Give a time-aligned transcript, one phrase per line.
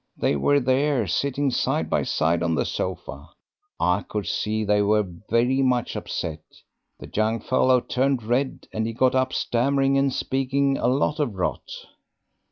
[0.17, 3.29] They were there sitting side by side on the sofa.
[3.79, 6.41] I could see they were very much upset.
[6.97, 11.35] The young fellow turned red, and he got up, stammering, and speaking a lot of
[11.35, 11.69] rot.